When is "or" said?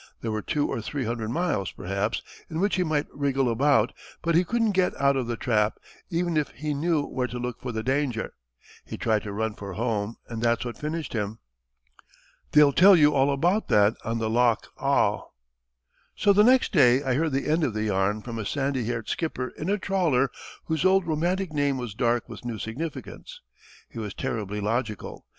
0.67-0.81